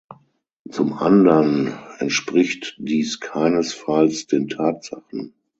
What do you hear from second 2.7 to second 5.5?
dies keinesfalls den Tatsachen.